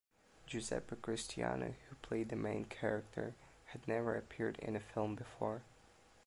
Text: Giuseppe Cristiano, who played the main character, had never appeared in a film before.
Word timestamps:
Giuseppe 0.47 0.95
Cristiano, 0.95 1.75
who 1.87 1.95
played 2.01 2.29
the 2.29 2.35
main 2.35 2.65
character, 2.65 3.35
had 3.65 3.87
never 3.87 4.15
appeared 4.15 4.57
in 4.57 4.75
a 4.75 4.79
film 4.79 5.13
before. 5.13 5.61